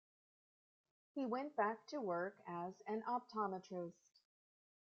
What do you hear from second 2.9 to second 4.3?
optometrist.